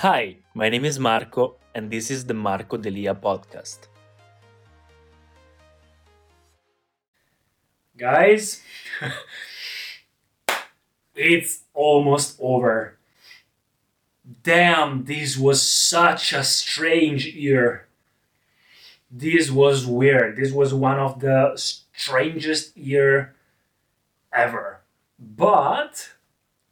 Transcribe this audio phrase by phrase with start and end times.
[0.00, 3.88] Hi, my name is Marco, and this is the Marco Delia podcast.
[7.96, 8.62] Guys,
[11.14, 12.98] it's almost over.
[14.42, 17.86] Damn, this was such a strange year.
[19.10, 20.36] This was weird.
[20.36, 21.52] This was one of the
[21.92, 23.36] strangest year
[24.32, 24.80] ever.
[25.18, 26.12] But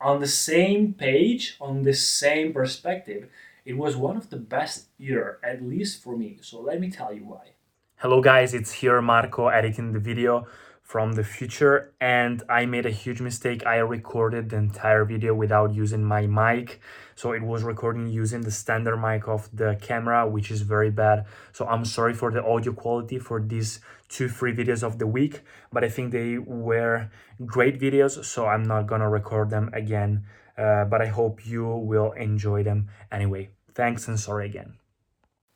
[0.01, 3.29] on the same page, on the same perspective,
[3.65, 6.39] it was one of the best year, at least for me.
[6.41, 7.51] So let me tell you why.
[7.97, 10.47] Hello, guys, it's here Marco editing the video
[10.91, 13.65] from the future, and I made a huge mistake.
[13.65, 16.81] I recorded the entire video without using my mic,
[17.15, 21.27] so it was recording using the standard mic of the camera, which is very bad.
[21.53, 25.43] So I'm sorry for the audio quality for these two free videos of the week,
[25.73, 27.09] but I think they were
[27.47, 30.25] great videos, so I'm not gonna record them again.
[30.59, 33.51] Uh, but I hope you will enjoy them anyway.
[33.77, 34.75] Thanks and sorry again.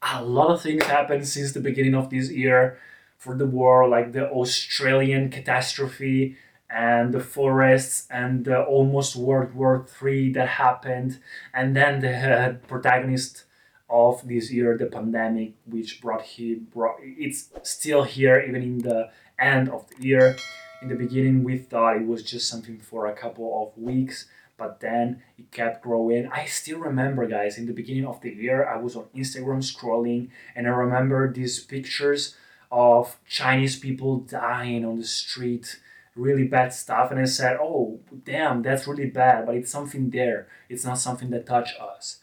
[0.02, 2.79] a lot of things happened since the beginning of this year
[3.24, 6.36] for the world, like the Australian catastrophe
[6.68, 11.20] and the forests and the almost World War III that happened,
[11.54, 13.45] and then the uh, protagonist
[13.88, 19.10] of this year, the pandemic, which brought he brought it's still here even in the
[19.38, 20.36] end of the year.
[20.82, 24.26] In the beginning, we thought it was just something for a couple of weeks,
[24.58, 26.28] but then it kept growing.
[26.28, 30.28] I still remember, guys, in the beginning of the year, I was on Instagram scrolling,
[30.54, 32.36] and I remember these pictures
[32.74, 35.80] of Chinese people dying on the street,
[36.16, 37.10] really bad stuff.
[37.12, 40.48] And I said, oh, damn, that's really bad, but it's something there.
[40.68, 42.18] It's not something that touched us.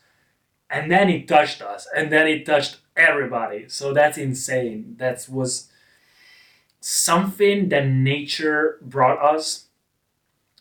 [0.69, 3.67] And then it touched us, and then it touched everybody.
[3.67, 4.95] So that's insane.
[4.99, 5.69] That was
[6.79, 9.65] something that nature brought us.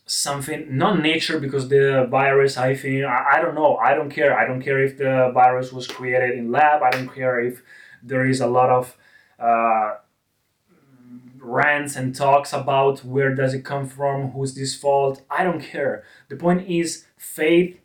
[0.06, 3.76] Something, not nature, because the virus, I think, I, I don't know.
[3.76, 4.36] I don't care.
[4.36, 6.82] I don't care if the virus was created in lab.
[6.82, 7.62] I don't care if
[8.02, 8.96] there is a lot of
[9.40, 9.94] uh,
[11.38, 15.22] rants and talks about where does it come from, who's this fault.
[15.30, 16.04] I don't care.
[16.28, 17.78] The point is faith,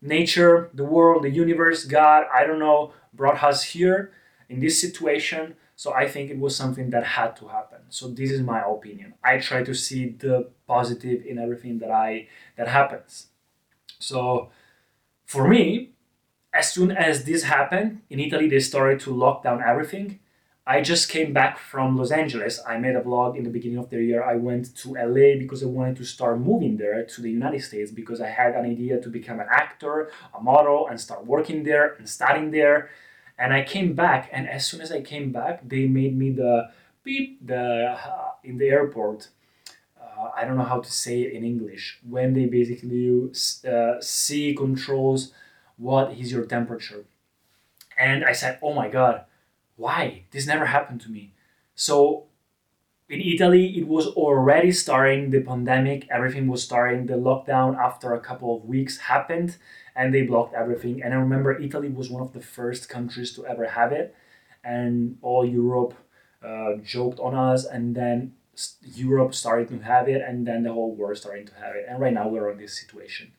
[0.00, 4.12] nature, the world, the universe, God, I don't know, brought us here
[4.48, 5.54] in this situation.
[5.76, 7.80] So I think it was something that had to happen.
[7.88, 9.14] So this is my opinion.
[9.22, 13.26] I try to see the positive in everything that I that happens.
[13.98, 14.50] So
[15.26, 15.90] for me,
[16.54, 20.20] as soon as this happened in Italy, they started to lock down everything
[20.64, 22.60] I just came back from Los Angeles.
[22.64, 24.22] I made a vlog in the beginning of the year.
[24.22, 27.90] I went to LA because I wanted to start moving there to the United States
[27.90, 31.94] because I had an idea to become an actor, a model, and start working there
[31.94, 32.90] and studying there.
[33.36, 36.70] And I came back, and as soon as I came back, they made me the
[37.02, 39.30] beep the uh, in the airport.
[40.00, 41.98] Uh, I don't know how to say it in English.
[42.08, 43.32] When they basically
[43.68, 45.32] uh, see controls
[45.76, 47.04] what is your temperature,
[47.98, 49.24] and I said, "Oh my god."
[49.82, 50.24] Why?
[50.30, 51.34] This never happened to me.
[51.74, 52.26] So
[53.08, 56.08] in italy it was already starting the pandemic.
[56.10, 57.06] Everything was starting.
[57.06, 59.56] The lockdown after a couple of weeks happened
[59.94, 61.02] and they blocked everything.
[61.02, 64.14] And i remember italy was one of the first countries to ever have it
[64.64, 65.94] and all europe
[66.48, 68.32] uh, joked on us and then
[68.82, 71.84] europe started to have it and then the whole world starting to have it.
[71.88, 73.32] And right now we're in this situation.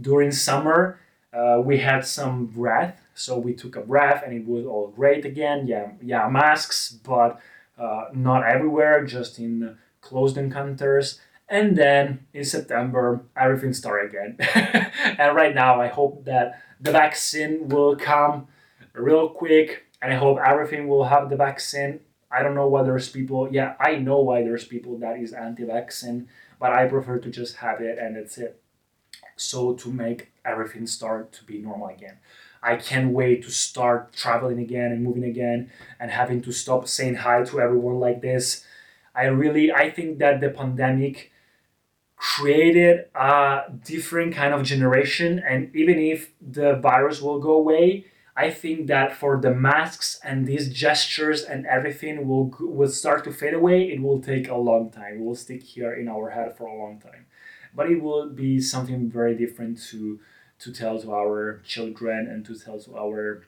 [0.00, 0.98] During summer
[1.32, 5.24] uh, we had some breath so we took a breath and it was all great
[5.24, 5.66] again.
[5.66, 7.40] Yeah, yeah, masks, but
[7.78, 11.20] uh, not everywhere, just in closed encounters.
[11.48, 14.36] And then in September, everything started again.
[15.18, 18.48] and right now, I hope that the vaccine will come
[18.94, 22.00] real quick, and I hope everything will have the vaccine.
[22.30, 23.48] I don't know why there's people.
[23.52, 27.80] Yeah, I know why there's people that is anti-vaccine, but I prefer to just have
[27.80, 28.60] it and that's it.
[29.36, 32.18] So to make everything start to be normal again.
[32.62, 37.16] I can't wait to start traveling again and moving again and having to stop saying
[37.16, 38.64] hi to everyone like this.
[39.14, 41.32] I really I think that the pandemic
[42.16, 48.06] created a different kind of generation and even if the virus will go away,
[48.36, 53.32] I think that for the masks and these gestures and everything will will start to
[53.32, 53.90] fade away.
[53.90, 55.14] It will take a long time.
[55.16, 57.26] It will stick here in our head for a long time,
[57.74, 60.20] but it will be something very different to
[60.62, 63.44] to tell to our children and to tell to our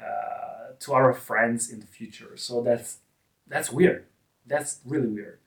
[0.00, 2.36] uh, to our friends in the future.
[2.36, 2.98] So that's
[3.46, 4.04] that's weird.
[4.46, 5.38] That's really weird.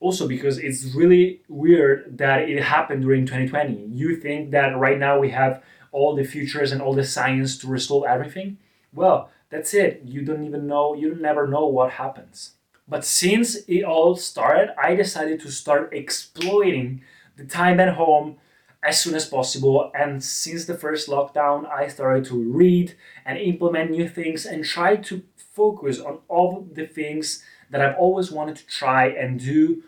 [0.00, 3.86] Also, because it's really weird that it happened during 2020.
[3.86, 5.62] You think that right now we have
[5.92, 8.58] all the futures and all the science to resolve everything?
[8.92, 10.02] Well, that's it.
[10.04, 12.52] You don't even know, you never know what happens.
[12.86, 17.02] But since it all started, I decided to start exploiting
[17.36, 18.36] the time at home
[18.84, 19.90] as soon as possible.
[19.94, 22.94] And since the first lockdown, I started to read
[23.24, 28.30] and implement new things and try to focus on all the things that I've always
[28.30, 29.82] wanted to try and do,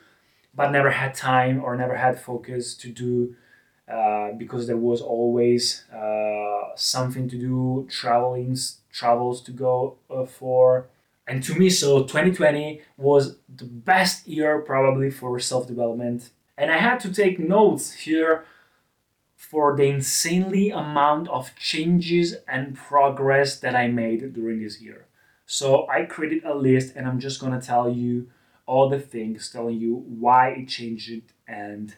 [0.55, 3.37] but never had time or never had focus to do
[3.87, 10.87] uh, because there was always uh, something to do, travelings, travels to go uh, for.
[11.29, 16.31] And to me, so 2020 was the best year probably for self development.
[16.57, 18.47] And I had to take notes here
[19.51, 25.07] for the insanely amount of changes and progress that I made during this year.
[25.47, 28.29] So I created a list and I'm just gonna tell you
[28.67, 31.95] all the things, telling you why it changed and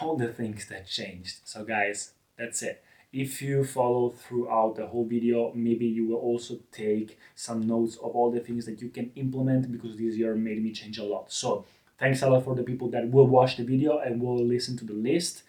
[0.00, 1.40] all the things that changed.
[1.44, 2.84] So guys, that's it.
[3.12, 8.14] If you follow throughout the whole video, maybe you will also take some notes of
[8.14, 11.32] all the things that you can implement because this year made me change a lot.
[11.32, 11.64] So
[11.98, 14.84] thanks a lot for the people that will watch the video and will listen to
[14.84, 15.42] the list.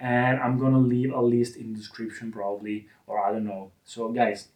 [0.00, 3.72] And I'm gonna leave a list in the description probably, or I don't know.
[3.84, 4.48] So guys,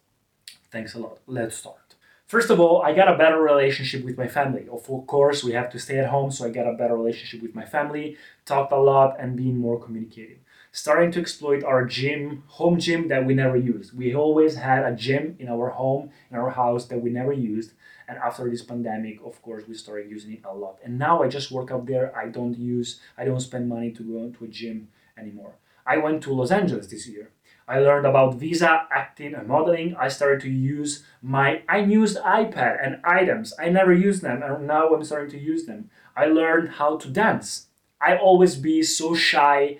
[0.71, 1.19] thanks a lot.
[1.27, 1.95] Let's start.
[2.25, 4.65] First of all, I got a better relationship with my family.
[4.71, 7.53] Of course, we have to stay at home, so I got a better relationship with
[7.53, 10.39] my family, talked a lot, and being more communicative.
[10.71, 13.95] Starting to exploit our gym, home gym that we never used.
[13.95, 17.73] We always had a gym in our home, in our house that we never used.
[18.07, 20.79] And after this pandemic, of course, we started using it a lot.
[20.83, 22.17] And now I just work out there.
[22.17, 24.87] I don't use, I don't spend money to go to a gym
[25.17, 25.55] anymore.
[25.85, 27.31] I went to Los Angeles this year
[27.67, 29.95] I learned about visa, acting, and modeling.
[29.95, 33.53] I started to use my unused iPad and items.
[33.57, 35.89] I never used them, and now I'm starting to use them.
[36.15, 37.67] I learned how to dance.
[38.01, 39.79] I always be so shy,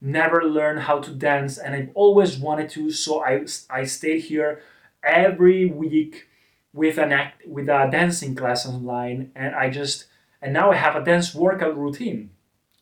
[0.00, 2.90] never learn how to dance, and I've always wanted to.
[2.90, 4.60] So I I stayed here
[5.04, 6.26] every week
[6.72, 10.06] with an act with a dancing class online, and I just
[10.40, 12.30] and now I have a dance workout routine.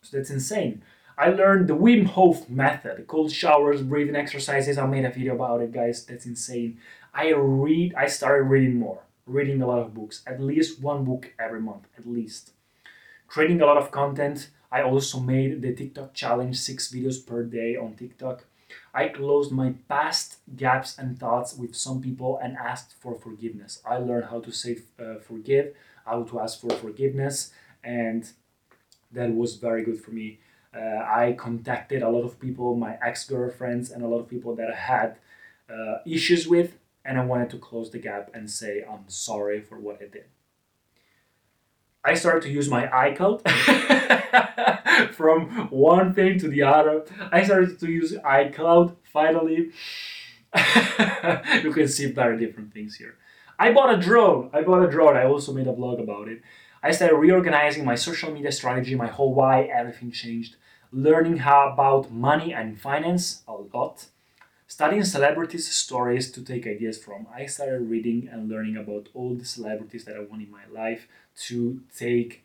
[0.01, 0.81] So that's insane.
[1.17, 4.77] I learned the Wim Hof method, cold showers, breathing exercises.
[4.77, 6.05] I made a video about it, guys.
[6.05, 6.79] That's insane.
[7.13, 11.33] I read, I started reading more, reading a lot of books, at least one book
[11.37, 12.51] every month, at least.
[13.27, 14.49] Creating a lot of content.
[14.71, 18.45] I also made the TikTok challenge, six videos per day on TikTok.
[18.93, 23.81] I closed my past gaps and thoughts with some people and asked for forgiveness.
[23.85, 25.73] I learned how to say uh, forgive,
[26.05, 27.51] how to ask for forgiveness,
[27.83, 28.29] and
[29.11, 30.39] that was very good for me
[30.75, 34.55] uh, I contacted a lot of people, my ex girlfriends, and a lot of people
[34.55, 35.17] that I had
[35.69, 39.77] uh, issues with, and I wanted to close the gap and say, I'm sorry for
[39.79, 40.25] what I did.
[42.03, 43.47] I started to use my iCloud
[45.13, 47.05] from one thing to the other.
[47.31, 49.71] I started to use iCloud finally.
[51.63, 53.17] you can see very different things here.
[53.59, 54.49] I bought a drone.
[54.51, 55.15] I bought a drone.
[55.15, 56.41] I also made a blog about it.
[56.81, 60.55] I started reorganizing my social media strategy, my whole why, everything changed
[60.91, 64.07] learning how about money and finance a lot,
[64.67, 67.27] studying celebrities' stories to take ideas from.
[67.33, 71.07] I started reading and learning about all the celebrities that I want in my life
[71.47, 72.43] to take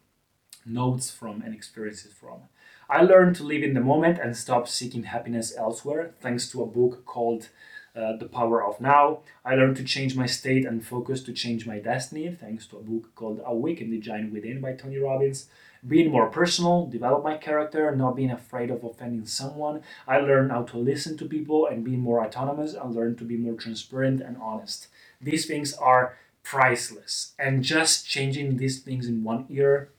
[0.65, 2.41] notes from and experiences from.
[2.89, 6.67] I learned to live in the moment and stop seeking happiness elsewhere thanks to a
[6.67, 7.49] book called
[7.97, 9.21] uh, The Power of Now.
[9.45, 12.83] I learned to change my state and focus to change my destiny thanks to a
[12.83, 15.49] book called Awaken the Giant Within by Tony Robbins
[15.87, 19.83] being more personal, develop my character, not being afraid of offending someone.
[20.07, 22.75] I learned how to listen to people and be more autonomous.
[22.75, 24.89] I learned to be more transparent and honest.
[25.21, 27.33] These things are priceless.
[27.39, 29.91] And just changing these things in one year,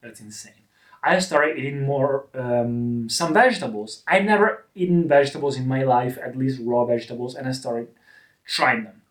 [0.00, 0.52] that's insane.
[1.02, 4.02] I started eating more um, some vegetables.
[4.06, 7.88] I never eaten vegetables in my life, at least raw vegetables, and I started
[8.44, 9.02] trying them.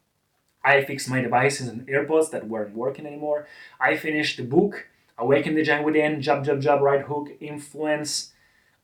[0.64, 3.48] I fixed my devices and AirPods that weren't working anymore.
[3.80, 8.34] I finished the book Awaken the Giant Within, Jab, Jab, Jab, Right Hook, Influence,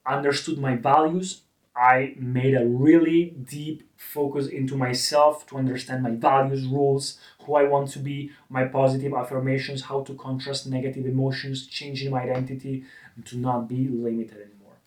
[0.05, 1.41] understood my values.
[1.75, 7.63] I made a really deep focus into myself to understand my values, rules, who I
[7.63, 12.83] want to be, my positive affirmations, how to contrast negative emotions, changing my identity
[13.25, 14.77] to not be limited anymore.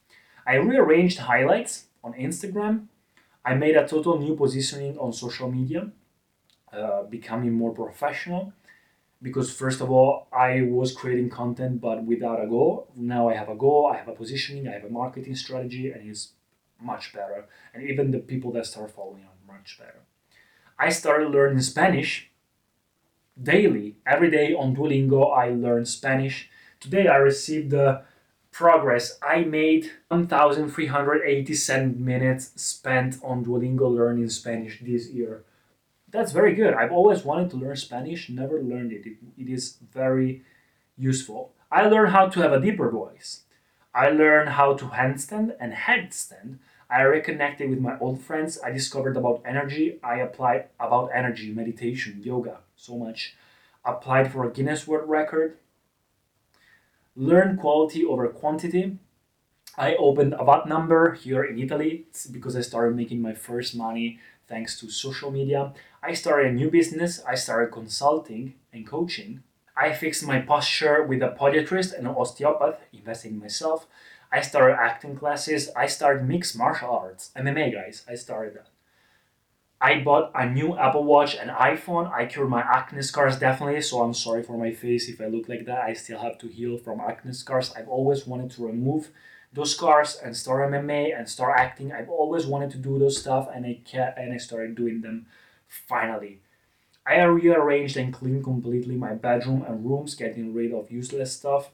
[0.47, 2.87] I rearranged highlights on Instagram.
[3.45, 5.91] I made a total new positioning on social media,
[6.73, 8.53] uh, becoming more professional
[9.27, 12.73] because first of all i was creating content but without a goal.
[12.95, 16.09] Now i have a goal i have a positioning i have a marketing strategy and
[16.09, 16.25] it's
[16.81, 17.41] much better.
[17.73, 20.01] And even the people that start following are much better.
[20.79, 22.31] I started learning spanish
[23.53, 23.97] daily.
[24.15, 26.37] Every day on duolingo i learn spanish.
[26.79, 28.03] Today i received the
[28.53, 29.83] progress i made.
[30.09, 35.43] 1387 minutes spent on duolingo learning spanish this year
[36.09, 36.75] that's very good.
[36.75, 39.07] I've always wanted to learn Spanish, never learned it.
[39.07, 39.17] it.
[39.37, 40.43] It is very
[40.97, 41.53] useful.
[41.71, 43.43] I learned how to have a deeper voice.
[43.95, 46.59] I learned how to handstand and headstand.
[46.89, 48.59] I reconnected with my old friends.
[48.63, 49.99] I discovered about energy.
[50.03, 53.35] I applied about energy, meditation, yoga, so much.
[53.85, 55.57] Applied for a Guinness World Record.
[57.17, 58.99] Learn quality over quantity.
[59.79, 63.77] I opened a VAT number here in Italy it's because I started making my first
[63.77, 65.73] money thanks to social media.
[66.03, 67.23] I started a new business.
[67.27, 69.43] I started consulting and coaching.
[69.77, 73.87] I fixed my posture with a podiatrist and an osteopath, investing in myself.
[74.33, 75.71] I started acting classes.
[75.77, 78.03] I started mixed martial arts, MMA, guys.
[78.09, 78.69] I started that.
[79.81, 82.11] I bought a new Apple Watch and iPhone.
[82.11, 85.49] I cured my acne scars definitely, so I'm sorry for my face if I look
[85.49, 85.83] like that.
[85.83, 87.75] I still have to heal from acne scars.
[87.77, 89.11] I've always wanted to remove
[89.53, 91.93] those cars and start MMA and start acting.
[91.93, 95.27] I've always wanted to do those stuff, and I kept, and I started doing them
[95.69, 96.41] finally.
[97.07, 101.71] I rearranged and cleaned completely my bedroom and rooms, getting rid of useless stuff.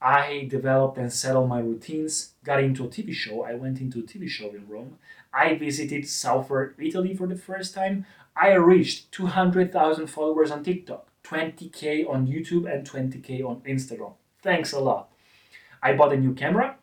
[0.00, 3.42] I developed and settled my routines, got into a TV show.
[3.42, 4.98] I went into a TV show in Rome.
[5.34, 8.06] I visited southern Italy for the first time.
[8.36, 14.14] I reached 200,000 followers on TikTok, 20k on YouTube, and 20k on Instagram.
[14.40, 15.10] Thanks a lot.
[15.82, 16.77] I bought a new camera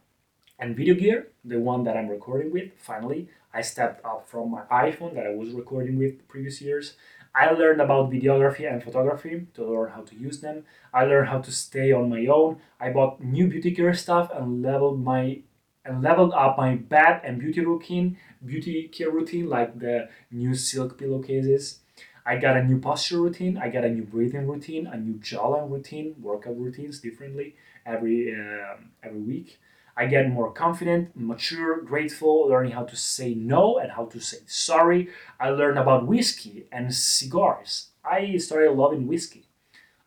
[0.59, 2.71] and video gear, the one that I'm recording with.
[2.77, 6.95] Finally, I stepped up from my iPhone that I was recording with previous years.
[7.33, 10.63] I learned about videography and photography to learn how to use them.
[10.93, 12.61] I learned how to stay on my own.
[12.79, 15.41] I bought new beauty care stuff and leveled my
[15.83, 20.97] and leveled up my bath and beauty routine, beauty care routine like the new silk
[20.97, 21.79] pillowcases.
[22.25, 23.57] I got a new posture routine.
[23.57, 28.91] I got a new breathing routine, a new jawline routine, workout routines differently every um,
[29.03, 29.59] every week.
[29.97, 34.39] I get more confident, mature, grateful, learning how to say no and how to say
[34.45, 35.09] sorry.
[35.39, 37.89] I learned about whiskey and cigars.
[38.03, 39.45] I started loving whiskey.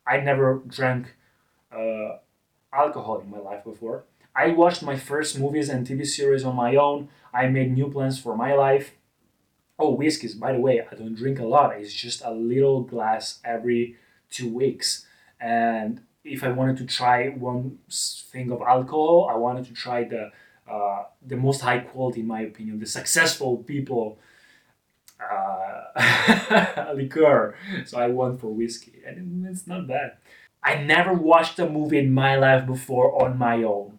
[0.05, 1.15] I never drank
[1.75, 2.17] uh,
[2.71, 4.03] alcohol in my life before.
[4.35, 7.09] I watched my first movies and TV series on my own.
[7.33, 8.91] I made new plans for my life.
[9.77, 11.75] Oh, whiskeys, by the way, I don't drink a lot.
[11.75, 13.95] It's just a little glass every
[14.29, 15.05] two weeks.
[15.39, 20.31] And if I wanted to try one thing of alcohol, I wanted to try the
[20.69, 24.19] uh, the most high quality, in my opinion, the successful people
[25.19, 27.55] uh, liqueur.
[27.85, 30.17] So I went for whiskey, and it's not bad.
[30.63, 33.97] I never watched a movie in my life before on my own.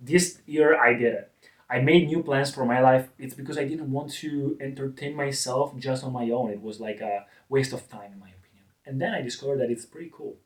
[0.00, 1.32] This year I did it.
[1.68, 3.08] I made new plans for my life.
[3.18, 6.50] It's because I didn't want to entertain myself just on my own.
[6.50, 8.66] It was like a waste of time, in my opinion.
[8.86, 10.36] And then I discovered that it's pretty cool.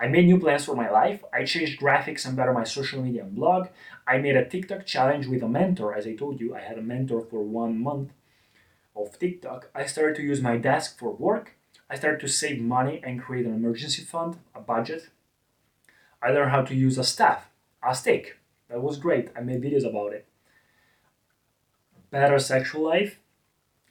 [0.00, 1.24] I made new plans for my life.
[1.32, 3.68] I changed graphics and better my social media and blog.
[4.06, 5.94] I made a TikTok challenge with a mentor.
[5.94, 8.12] As I told you, I had a mentor for one month
[8.94, 9.70] of TikTok.
[9.74, 11.56] I started to use my desk for work.
[11.90, 15.08] I started to save money and create an emergency fund, a budget.
[16.22, 17.48] I learned how to use a staff,
[17.82, 18.38] a stick.
[18.68, 19.30] That was great.
[19.36, 20.26] I made videos about it.
[22.10, 23.18] Better sexual life.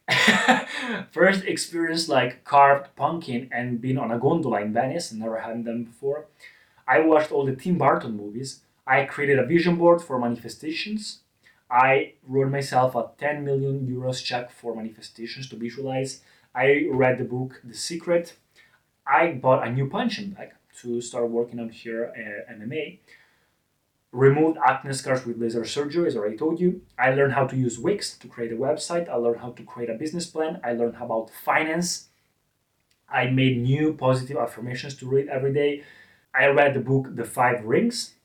[1.11, 5.83] First experience like carved pumpkin and being on a gondola in Venice, never had them
[5.83, 6.25] before.
[6.87, 8.61] I watched all the Tim Burton movies.
[8.85, 11.19] I created a vision board for manifestations.
[11.69, 16.21] I wrote myself a 10 million euros check for manifestations to visualize.
[16.55, 18.37] I read the book The Secret.
[19.05, 22.99] I bought a new punching bag to start working on here at uh, MMA
[24.11, 26.81] removed acne scars with laser surgery, as I already told you.
[26.97, 29.09] I learned how to use Wix to create a website.
[29.09, 30.59] I learned how to create a business plan.
[30.63, 32.09] I learned about finance.
[33.09, 35.83] I made new positive affirmations to read every day.
[36.33, 38.15] I read the book The Five Rings.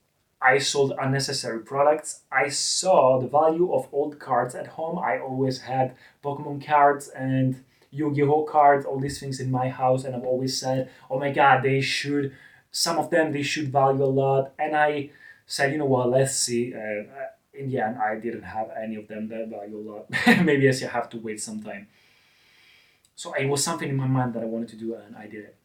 [0.41, 2.23] I sold unnecessary products.
[2.33, 4.99] I saw the value of old cards at home.
[4.99, 10.17] I always had Pokemon cards and Yu-Gi-Oh cards, all these things in my house, and
[10.17, 12.33] I've always said, "Oh my God, they should."
[12.71, 15.11] Some of them they should value a lot, and I
[15.53, 16.73] said, you know what, let's see.
[16.73, 17.03] Uh,
[17.53, 20.07] in the end, I didn't have any of them that value a lot.
[20.47, 21.89] Maybe as you have to wait some time.
[23.15, 25.45] So it was something in my mind that I wanted to do, and I did
[25.45, 25.57] it.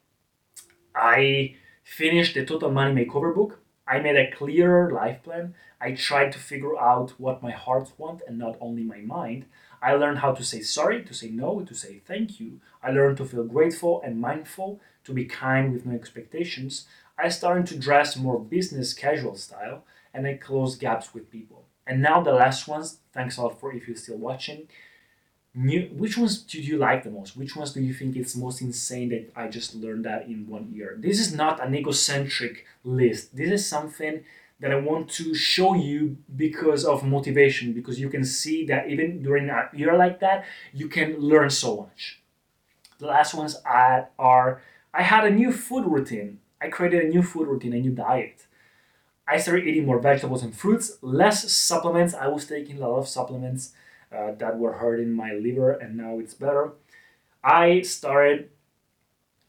[0.94, 1.54] I
[1.84, 3.60] finished the Total Money Makeover book.
[3.86, 5.54] I made a clearer life plan.
[5.80, 9.46] I tried to figure out what my heart wants and not only my mind.
[9.80, 12.60] I learned how to say sorry, to say no, to say thank you.
[12.82, 16.86] I learned to feel grateful and mindful, to be kind with no expectations.
[17.18, 19.84] I started to dress more business casual style
[20.14, 21.64] and I closed gaps with people.
[21.86, 24.68] And now the last ones, thanks a lot for if you're still watching.
[25.54, 27.36] New, which ones do you like the most?
[27.36, 30.70] Which ones do you think it's most insane that I just learned that in one
[30.72, 30.96] year?
[30.98, 33.34] This is not an egocentric list.
[33.34, 34.22] This is something
[34.60, 39.22] that I want to show you because of motivation, because you can see that even
[39.22, 42.20] during a year like that, you can learn so much.
[42.98, 44.60] The last ones I, are
[44.92, 48.46] I had a new food routine I created a new food routine, a new diet.
[49.26, 52.14] I started eating more vegetables and fruits, less supplements.
[52.14, 53.72] I was taking a lot of supplements
[54.10, 56.72] uh, that were hurting my liver, and now it's better.
[57.44, 58.48] I started.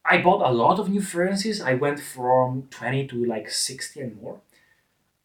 [0.03, 1.61] I bought a lot of new furnaces.
[1.61, 4.41] I went from 20 to like 60 and more.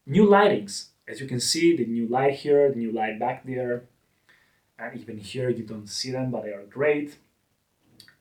[0.05, 0.87] New lightings.
[1.07, 3.83] As you can see, the new light here, the new light back there,
[4.79, 7.17] and even here you don't see them, but they are great.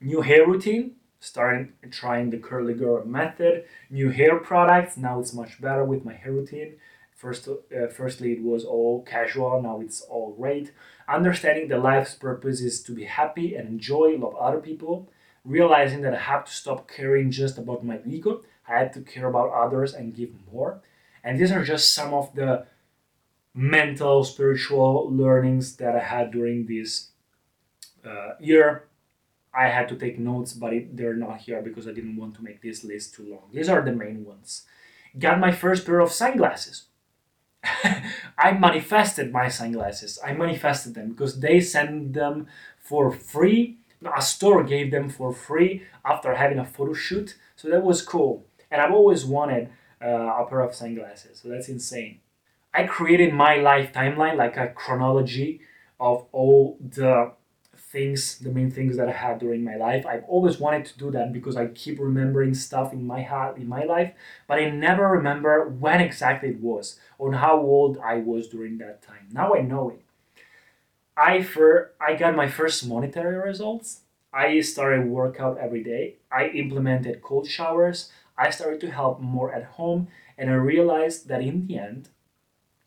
[0.01, 3.65] New hair routine starting trying the curly girl method.
[3.91, 4.97] New hair products.
[4.97, 6.75] Now it's much better with my hair routine.
[7.15, 9.63] First uh, firstly it was all casual.
[9.63, 10.73] Now it's all great.
[11.09, 15.09] Understanding that life's purpose is to be happy and enjoy love other people.
[15.45, 18.43] Realizing that i have to stop caring just about my ego.
[18.69, 20.83] I have to care about others and give more.
[21.23, 22.67] And these are just some of the
[23.55, 27.11] mental spiritual learnings that i had during this
[28.05, 28.89] uh, year
[29.57, 32.45] I had to take notes, but it, they're not here because I didn't want to
[32.45, 33.51] make this list too long.
[33.53, 34.65] These are the main ones.
[35.19, 36.85] Got my first pair of sunglasses.
[38.39, 40.19] I manifested my sunglasses.
[40.25, 43.79] I manifested them because they sent them for free.
[44.17, 47.37] A store gave them for free after having a photo shoot.
[47.57, 48.45] So that was cool.
[48.71, 49.71] And I've always wanted
[50.03, 51.41] uh, a pair of sunglasses.
[51.41, 52.21] So that's insane.
[52.75, 55.61] I created my life timeline, like a chronology
[56.01, 57.33] of all the
[57.95, 60.05] things, the main things that I had during my life.
[60.05, 63.69] I've always wanted to do that because I keep remembering stuff in my heart in
[63.69, 64.13] my life,
[64.49, 69.01] but I never remember when exactly it was or how old I was during that
[69.01, 69.29] time.
[69.33, 70.03] Now I know it.
[71.17, 74.01] I for I got my first monetary results.
[74.33, 76.17] I started workout every day.
[76.33, 78.11] I implemented cold showers.
[78.37, 82.09] I started to help more at home, and I realized that in the end,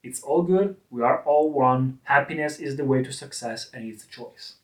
[0.03, 0.75] it's all good.
[0.89, 1.99] We are all one.
[2.03, 4.57] Happiness is the way to success, and it's a choice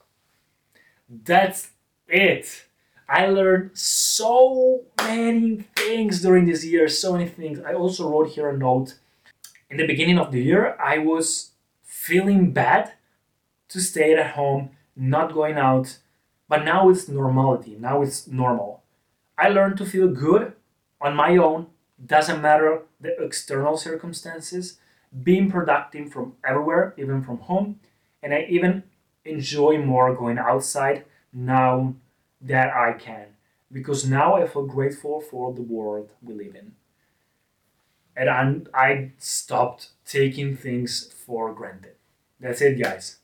[1.10, 1.72] that's
[2.08, 2.66] it.
[3.08, 7.60] I learned so many things during this year, so many things.
[7.60, 8.96] I also wrote here a note.
[9.70, 11.52] In the beginning of the year, I was
[11.84, 12.94] feeling bad
[13.70, 15.98] to stay at home, not going out,
[16.48, 17.76] but now it's normality.
[17.80, 18.84] Now it's normal.
[19.38, 20.54] I learned to feel good
[21.02, 21.68] on my own,
[22.04, 24.78] doesn't matter the external circumstances,
[25.24, 27.80] being productive from everywhere, even from home,
[28.22, 28.84] and I even
[29.26, 31.96] enjoy more going outside now
[32.42, 33.28] that I can
[33.72, 36.74] because now I feel grateful for the world we live in.
[38.16, 41.96] And I'm, I stopped taking things for granted.
[42.40, 43.18] That's it, guys.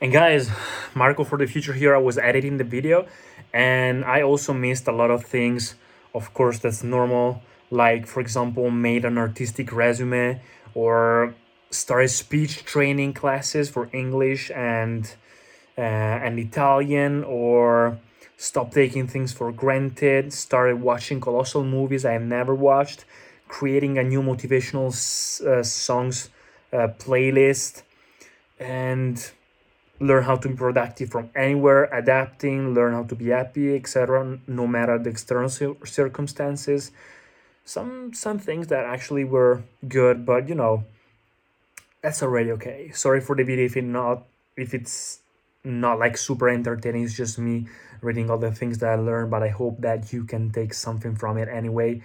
[0.00, 0.50] And guys,
[0.94, 3.06] Marco for the future here, I was editing the video
[3.52, 5.74] and I also missed a lot of things.
[6.14, 7.42] Of course, that's normal.
[7.70, 10.40] Like, for example, made an artistic resume
[10.74, 11.34] or
[11.70, 15.14] started speech training classes for English and
[15.78, 17.98] uh, and Italian or
[18.36, 23.04] stop taking things for granted, started watching colossal movies I have never watched,
[23.48, 24.88] creating a new motivational
[25.46, 26.30] uh, songs
[26.72, 27.82] uh, playlist,
[28.58, 29.30] and
[30.00, 34.38] learn how to be productive from anywhere, adapting, learn how to be happy, etc.
[34.46, 36.90] No matter the external circumstances.
[37.64, 40.84] Some some things that actually were good, but you know,
[42.06, 42.92] that's already okay.
[42.94, 45.22] Sorry for the video if it not if it's
[45.64, 47.02] not like super entertaining.
[47.02, 47.66] It's just me
[48.00, 51.16] reading all the things that I learned, but I hope that you can take something
[51.16, 52.02] from it anyway.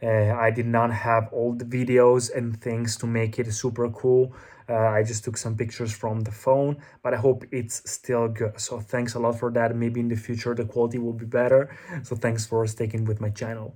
[0.00, 4.32] Uh, I did not have all the videos and things to make it super cool.
[4.68, 8.54] Uh, I just took some pictures from the phone, but I hope it's still good.
[8.60, 9.74] So thanks a lot for that.
[9.74, 11.76] Maybe in the future the quality will be better.
[12.04, 13.74] So thanks for sticking with my channel.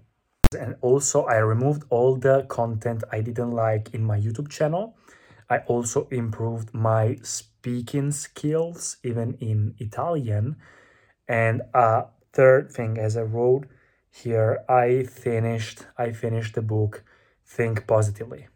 [0.56, 4.94] And also I removed all the content I didn't like in my YouTube channel.
[5.48, 10.56] I also improved my speaking skills, even in Italian.
[11.28, 13.66] And a third thing, as I wrote
[14.10, 17.02] here, I finished I finished the book
[17.44, 18.48] Think Positively.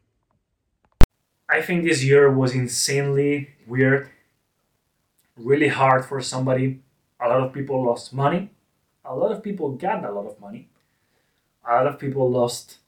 [1.49, 4.11] I think this year was insanely weird,
[5.37, 6.83] really hard for somebody.
[7.21, 8.51] A lot of people lost money.
[9.05, 10.69] A lot of people got a lot of money.
[11.67, 12.79] A lot of people lost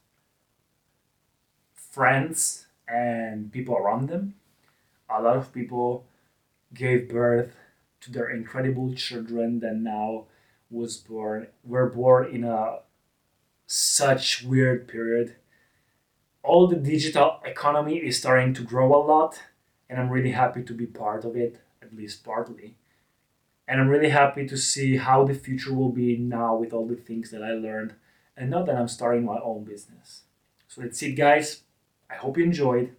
[1.73, 4.35] friends and people around them.
[5.09, 6.05] A lot of people
[6.73, 7.55] gave birth
[8.01, 10.25] to their incredible children that now
[10.69, 12.79] was born were born in a
[13.67, 15.35] such weird period.
[16.43, 19.41] All the digital economy is starting to grow a lot
[19.89, 22.75] and i'm really happy to be part of it at least partly.
[23.67, 26.95] And i'm really happy to see how the future will be now with all the
[26.95, 27.93] things that i learned
[28.35, 30.23] and now that i'm starting my own business.
[30.67, 31.63] So that's it guys
[32.11, 32.93] i hope you enjoyed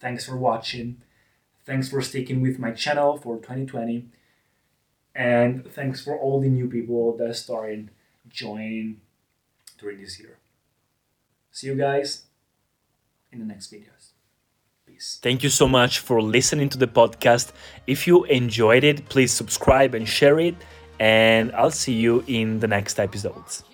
[0.00, 1.00] thanks for watching
[1.70, 4.06] Thanks for sticking with my channel for 2020.
[5.14, 7.90] And thanks for all the new people that started
[8.28, 9.00] joining
[9.78, 10.38] during this year.
[11.52, 12.24] See you guys.
[13.32, 14.10] in the next videos.
[14.84, 15.20] Peace.
[15.22, 17.52] Thank you so much for listening to the podcast.
[17.86, 20.56] If you enjoyed it, please subscribe and share it.
[20.98, 23.69] And I'll see you in the next episodes.